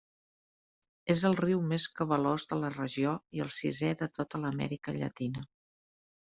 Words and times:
És 1.15 1.19
el 1.29 1.35
riu 1.39 1.59
més 1.73 1.85
cabalós 1.99 2.45
de 2.53 2.57
la 2.63 2.71
regió 2.77 3.13
i 3.39 3.45
el 3.45 3.53
sisè 3.59 3.93
de 4.01 4.09
tota 4.21 4.41
l'Amèrica 4.47 4.97
Llatina. 4.99 5.47